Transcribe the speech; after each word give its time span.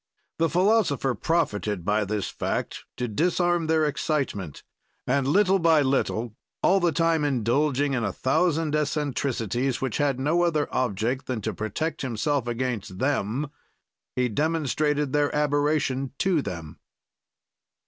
"The 0.39 0.49
philosopher 0.49 1.13
profited 1.13 1.85
by 1.85 2.05
this 2.05 2.27
fact 2.27 2.85
to 2.97 3.07
disarm 3.07 3.67
their 3.67 3.85
excitement, 3.85 4.63
and, 5.05 5.27
little 5.27 5.59
by 5.59 5.83
little, 5.83 6.33
all 6.63 6.79
the 6.79 6.91
time 6.91 7.23
indulging 7.23 7.93
in 7.93 8.03
a 8.03 8.11
thousand 8.11 8.75
eccentricities, 8.75 9.79
which 9.79 9.97
had 9.99 10.19
no 10.19 10.41
other 10.41 10.67
object 10.73 11.27
than 11.27 11.39
to 11.41 11.53
protect 11.53 12.01
himself 12.01 12.47
against 12.47 12.97
them, 12.97 13.51
he 14.15 14.27
demonstrated 14.27 15.13
their 15.13 15.31
aberration 15.35 16.13
to 16.17 16.41
them." 16.41 16.79